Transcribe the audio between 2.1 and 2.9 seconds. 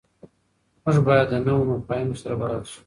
سره بلد شو.